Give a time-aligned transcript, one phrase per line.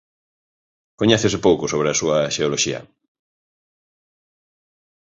[0.99, 2.79] Coñécese pouco sobre a súa xeoloxía.